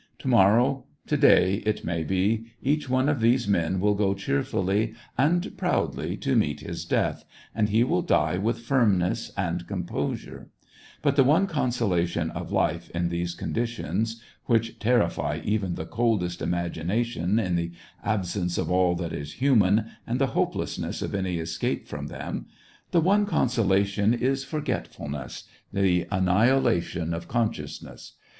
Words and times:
To 0.17 0.27
morrow, 0.27 0.85
to 1.05 1.15
day, 1.15 1.61
it 1.63 1.85
may 1.85 2.03
be, 2.03 2.47
each 2.59 2.89
one' 2.89 3.07
of 3.07 3.19
these 3.19 3.47
men 3.47 3.79
will 3.79 3.93
go 3.93 4.15
cheerfully 4.15 4.95
and 5.15 5.55
proudly 5.59 6.17
to 6.17 6.35
meet 6.35 6.61
his 6.61 6.85
death, 6.85 7.23
and 7.53 7.69
he 7.69 7.83
will 7.83 8.01
die 8.01 8.39
with 8.39 8.61
firmness 8.61 9.31
and 9.37 9.67
composure; 9.67 10.49
but 11.03 11.15
the 11.17 11.23
one 11.23 11.45
consolation 11.45 12.31
of 12.31 12.51
life 12.51 12.89
in 12.95 13.09
these 13.09 13.35
conditions, 13.35 14.19
which 14.45 14.79
terrify 14.79 15.39
even 15.43 15.75
the 15.75 15.85
coldest 15.85 16.41
imagination 16.41 17.37
in 17.37 17.55
the 17.55 17.71
absence 18.03 18.57
of 18.57 18.71
all 18.71 18.95
that 18.95 19.13
is 19.13 19.33
human, 19.33 19.85
and 20.07 20.19
the 20.19 20.33
hopelessness 20.33 21.03
of 21.03 21.13
any 21.13 21.37
escape 21.37 21.87
from 21.87 22.07
them, 22.07 22.47
the 22.89 23.01
one 23.01 23.27
consolation 23.27 24.15
is 24.15 24.43
forgetfulness, 24.43 25.43
the 25.71 26.07
annihilation 26.09 27.13
of 27.13 27.27
consciousness. 27.27 28.13